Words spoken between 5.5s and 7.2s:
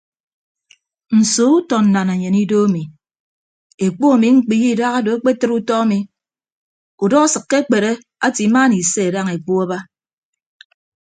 utọ ami udọ